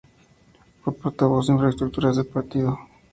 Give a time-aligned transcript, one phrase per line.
[0.83, 2.75] Fue portavoz de Infraestructuras del Partido.